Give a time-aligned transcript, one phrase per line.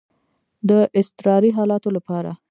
[0.69, 2.31] د اضطراري حالاتو لپاره.